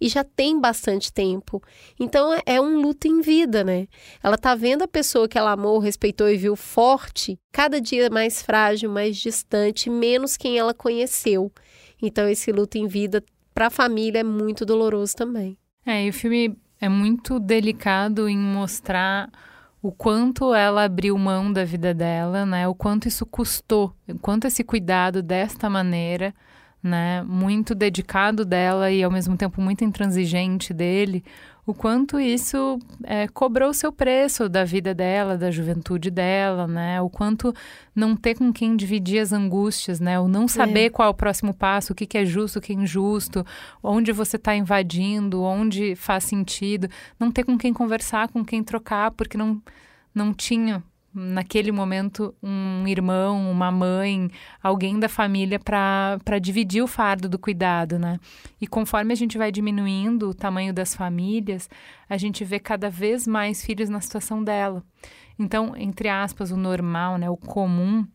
E 0.00 0.08
já 0.08 0.24
tem 0.24 0.58
bastante 0.58 1.12
tempo. 1.12 1.62
Então 1.98 2.32
é- 2.32 2.42
é 2.46 2.60
um 2.60 2.80
luto 2.80 3.06
em 3.06 3.20
vida, 3.20 3.62
né? 3.62 3.86
Ela 4.22 4.38
tá 4.38 4.54
vendo 4.54 4.82
a 4.82 4.88
pessoa 4.88 5.28
que 5.28 5.36
ela 5.36 5.52
amou, 5.52 5.78
respeitou 5.78 6.28
e 6.28 6.36
viu 6.36 6.56
forte, 6.56 7.38
cada 7.52 7.80
dia 7.80 8.08
mais 8.08 8.40
frágil, 8.40 8.90
mais 8.90 9.16
distante, 9.16 9.90
menos 9.90 10.36
quem 10.36 10.58
ela 10.58 10.72
conheceu. 10.72 11.52
Então 12.00 12.28
esse 12.28 12.50
luto 12.50 12.78
em 12.78 12.86
vida 12.86 13.22
para 13.52 13.66
a 13.66 13.70
família 13.70 14.20
é 14.20 14.24
muito 14.24 14.64
doloroso 14.64 15.14
também. 15.14 15.58
É, 15.84 16.04
e 16.04 16.10
o 16.10 16.12
filme 16.12 16.56
é 16.80 16.88
muito 16.88 17.38
delicado 17.38 18.28
em 18.28 18.38
mostrar 18.38 19.30
o 19.82 19.90
quanto 19.90 20.54
ela 20.54 20.84
abriu 20.84 21.16
mão 21.16 21.52
da 21.52 21.64
vida 21.64 21.92
dela, 21.94 22.44
né? 22.44 22.68
O 22.68 22.74
quanto 22.74 23.08
isso 23.08 23.24
custou, 23.24 23.94
o 24.08 24.18
quanto 24.18 24.46
esse 24.46 24.62
cuidado 24.62 25.22
desta 25.22 25.70
maneira, 25.70 26.34
né, 26.82 27.22
muito 27.22 27.74
dedicado 27.74 28.44
dela 28.44 28.90
e 28.90 29.02
ao 29.02 29.10
mesmo 29.10 29.36
tempo 29.36 29.60
muito 29.60 29.84
intransigente 29.84 30.72
dele, 30.72 31.22
o 31.70 31.74
quanto 31.74 32.18
isso 32.18 32.80
é, 33.04 33.28
cobrou 33.28 33.70
o 33.70 33.74
seu 33.74 33.92
preço 33.92 34.48
da 34.48 34.64
vida 34.64 34.92
dela, 34.92 35.38
da 35.38 35.50
juventude 35.50 36.10
dela, 36.10 36.66
né? 36.66 37.00
O 37.00 37.08
quanto 37.08 37.54
não 37.94 38.16
ter 38.16 38.34
com 38.34 38.52
quem 38.52 38.74
dividir 38.74 39.20
as 39.20 39.32
angústias, 39.32 40.00
né? 40.00 40.18
O 40.18 40.26
não 40.26 40.48
saber 40.48 40.86
é. 40.86 40.90
qual 40.90 41.06
é 41.06 41.10
o 41.10 41.14
próximo 41.14 41.54
passo, 41.54 41.92
o 41.92 41.96
que, 41.96 42.06
que 42.06 42.18
é 42.18 42.24
justo, 42.24 42.58
o 42.58 42.62
que 42.62 42.72
é 42.72 42.76
injusto, 42.76 43.46
onde 43.82 44.10
você 44.10 44.36
está 44.36 44.56
invadindo, 44.56 45.42
onde 45.42 45.94
faz 45.94 46.24
sentido, 46.24 46.88
não 47.20 47.30
ter 47.30 47.44
com 47.44 47.56
quem 47.56 47.72
conversar, 47.72 48.28
com 48.28 48.44
quem 48.44 48.64
trocar, 48.64 49.12
porque 49.12 49.38
não, 49.38 49.62
não 50.12 50.34
tinha 50.34 50.82
naquele 51.12 51.72
momento 51.72 52.34
um 52.42 52.86
irmão, 52.86 53.50
uma 53.50 53.70
mãe, 53.70 54.30
alguém 54.62 54.98
da 54.98 55.08
família 55.08 55.58
para 55.58 56.38
dividir 56.40 56.82
o 56.82 56.86
fardo 56.86 57.28
do 57.28 57.38
cuidado, 57.38 57.98
né? 57.98 58.18
E 58.60 58.66
conforme 58.66 59.12
a 59.12 59.16
gente 59.16 59.36
vai 59.36 59.50
diminuindo 59.50 60.30
o 60.30 60.34
tamanho 60.34 60.72
das 60.72 60.94
famílias, 60.94 61.68
a 62.08 62.16
gente 62.16 62.44
vê 62.44 62.58
cada 62.58 62.88
vez 62.88 63.26
mais 63.26 63.64
filhos 63.64 63.88
na 63.88 64.00
situação 64.00 64.42
dela. 64.42 64.82
Então, 65.38 65.74
entre 65.76 66.08
aspas, 66.08 66.50
o 66.50 66.56
normal, 66.56 67.18
né, 67.18 67.28
o 67.28 67.36
comum, 67.36 68.06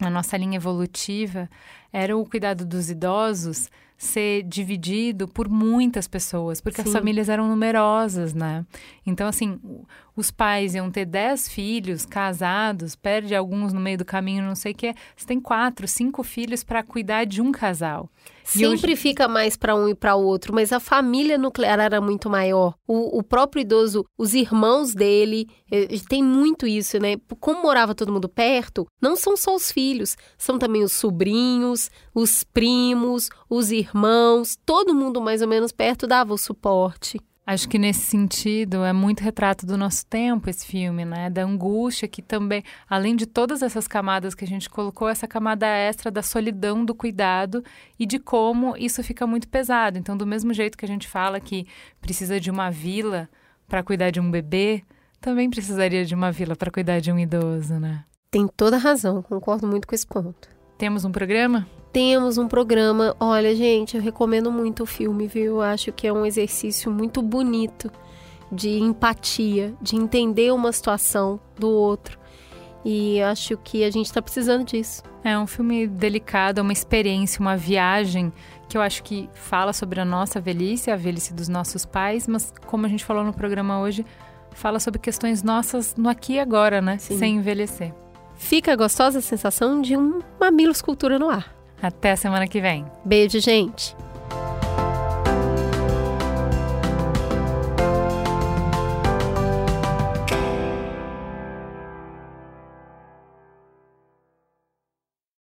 a 0.00 0.10
nossa 0.10 0.36
linha 0.36 0.56
evolutiva 0.56 1.48
era 1.92 2.16
o 2.16 2.24
cuidado 2.24 2.64
dos 2.64 2.90
idosos 2.90 3.70
ser 4.04 4.42
dividido 4.42 5.26
por 5.26 5.48
muitas 5.48 6.06
pessoas, 6.06 6.60
porque 6.60 6.82
Sim. 6.82 6.88
as 6.88 6.92
famílias 6.92 7.28
eram 7.28 7.48
numerosas, 7.48 8.34
né? 8.34 8.64
Então, 9.06 9.26
assim, 9.26 9.58
os 10.16 10.30
pais 10.30 10.74
iam 10.74 10.90
ter 10.90 11.04
dez 11.04 11.48
filhos 11.48 12.06
casados, 12.06 12.94
perde 12.94 13.34
alguns 13.34 13.72
no 13.72 13.80
meio 13.80 13.98
do 13.98 14.04
caminho, 14.04 14.44
não 14.44 14.54
sei 14.54 14.72
o 14.72 14.74
que. 14.74 14.94
Você 15.16 15.26
tem 15.26 15.40
quatro, 15.40 15.88
cinco 15.88 16.22
filhos 16.22 16.62
para 16.62 16.82
cuidar 16.82 17.24
de 17.24 17.40
um 17.40 17.50
casal. 17.50 18.08
Sempre 18.44 18.92
hoje... 18.92 18.96
fica 18.96 19.26
mais 19.26 19.56
para 19.56 19.74
um 19.74 19.88
e 19.88 19.94
para 19.94 20.14
outro, 20.14 20.54
mas 20.54 20.70
a 20.70 20.78
família 20.78 21.38
nuclear 21.38 21.80
era 21.80 22.00
muito 22.00 22.28
maior. 22.28 22.74
O, 22.86 23.18
o, 23.18 23.22
próprio 23.22 23.62
idoso, 23.62 24.04
os 24.18 24.34
irmãos 24.34 24.94
dele, 24.94 25.48
eh, 25.72 25.88
tem 26.08 26.22
muito 26.22 26.66
isso, 26.66 26.98
né? 26.98 27.16
Como 27.40 27.62
morava 27.62 27.94
todo 27.94 28.12
mundo 28.12 28.28
perto, 28.28 28.86
não 29.00 29.16
são 29.16 29.34
só 29.36 29.54
os 29.54 29.72
filhos, 29.72 30.16
são 30.36 30.58
também 30.58 30.84
os 30.84 30.92
sobrinhos, 30.92 31.90
os 32.14 32.44
primos, 32.44 33.30
os 33.48 33.72
irmãos, 33.72 34.58
todo 34.64 34.94
mundo 34.94 35.22
mais 35.22 35.40
ou 35.40 35.48
menos 35.48 35.72
perto 35.72 36.06
dava 36.06 36.34
o 36.34 36.38
suporte. 36.38 37.18
Acho 37.46 37.68
que 37.68 37.78
nesse 37.78 38.00
sentido 38.00 38.84
é 38.84 38.92
muito 38.92 39.20
retrato 39.20 39.66
do 39.66 39.76
nosso 39.76 40.06
tempo 40.06 40.48
esse 40.48 40.64
filme, 40.64 41.04
né? 41.04 41.28
Da 41.28 41.42
angústia 41.42 42.08
que 42.08 42.22
também, 42.22 42.62
além 42.88 43.14
de 43.14 43.26
todas 43.26 43.60
essas 43.60 43.86
camadas 43.86 44.34
que 44.34 44.44
a 44.44 44.48
gente 44.48 44.70
colocou, 44.70 45.10
essa 45.10 45.28
camada 45.28 45.66
extra 45.66 46.10
da 46.10 46.22
solidão 46.22 46.82
do 46.82 46.94
cuidado 46.94 47.62
e 47.98 48.06
de 48.06 48.18
como 48.18 48.74
isso 48.78 49.02
fica 49.02 49.26
muito 49.26 49.46
pesado. 49.46 49.98
Então, 49.98 50.16
do 50.16 50.26
mesmo 50.26 50.54
jeito 50.54 50.78
que 50.78 50.86
a 50.86 50.88
gente 50.88 51.06
fala 51.06 51.38
que 51.38 51.66
precisa 52.00 52.40
de 52.40 52.50
uma 52.50 52.70
vila 52.70 53.28
para 53.68 53.82
cuidar 53.82 54.10
de 54.10 54.20
um 54.20 54.30
bebê, 54.30 54.82
também 55.20 55.50
precisaria 55.50 56.04
de 56.04 56.14
uma 56.14 56.32
vila 56.32 56.56
para 56.56 56.70
cuidar 56.70 57.00
de 57.00 57.12
um 57.12 57.18
idoso, 57.18 57.78
né? 57.78 58.04
Tem 58.30 58.48
toda 58.48 58.78
razão, 58.78 59.22
concordo 59.22 59.66
muito 59.66 59.86
com 59.86 59.94
esse 59.94 60.06
ponto. 60.06 60.48
Temos 60.78 61.04
um 61.04 61.12
programa? 61.12 61.66
Temos 61.94 62.38
um 62.38 62.48
programa. 62.48 63.14
Olha, 63.20 63.54
gente, 63.54 63.96
eu 63.96 64.02
recomendo 64.02 64.50
muito 64.50 64.82
o 64.82 64.86
filme, 64.86 65.28
viu? 65.28 65.44
Eu 65.44 65.60
acho 65.62 65.92
que 65.92 66.08
é 66.08 66.12
um 66.12 66.26
exercício 66.26 66.90
muito 66.90 67.22
bonito 67.22 67.88
de 68.50 68.80
empatia, 68.80 69.72
de 69.80 69.94
entender 69.94 70.52
uma 70.52 70.72
situação 70.72 71.38
do 71.56 71.70
outro. 71.70 72.18
E 72.84 73.22
acho 73.22 73.56
que 73.58 73.84
a 73.84 73.90
gente 73.92 74.06
está 74.06 74.20
precisando 74.20 74.64
disso. 74.64 75.04
É 75.22 75.38
um 75.38 75.46
filme 75.46 75.86
delicado, 75.86 76.58
é 76.58 76.62
uma 76.62 76.72
experiência, 76.72 77.40
uma 77.40 77.56
viagem 77.56 78.32
que 78.68 78.76
eu 78.76 78.82
acho 78.82 79.04
que 79.04 79.30
fala 79.32 79.72
sobre 79.72 80.00
a 80.00 80.04
nossa 80.04 80.40
velhice, 80.40 80.90
a 80.90 80.96
velhice 80.96 81.32
dos 81.32 81.48
nossos 81.48 81.86
pais, 81.86 82.26
mas 82.26 82.52
como 82.66 82.86
a 82.86 82.88
gente 82.88 83.04
falou 83.04 83.22
no 83.22 83.32
programa 83.32 83.80
hoje, 83.80 84.04
fala 84.50 84.80
sobre 84.80 84.98
questões 84.98 85.44
nossas 85.44 85.94
no 85.94 86.08
aqui 86.08 86.34
e 86.34 86.40
agora, 86.40 86.82
né? 86.82 86.98
Sim. 86.98 87.18
Sem 87.18 87.36
envelhecer. 87.36 87.94
Fica 88.34 88.72
a 88.72 88.76
gostosa 88.76 89.20
sensação 89.20 89.80
de 89.80 89.96
um 89.96 90.20
Mamilos 90.40 90.82
Cultura 90.82 91.20
no 91.20 91.30
ar. 91.30 91.54
Até 91.84 92.12
a 92.12 92.16
semana 92.16 92.48
que 92.48 92.62
vem. 92.62 92.86
Beijo, 93.04 93.38
gente. 93.40 93.94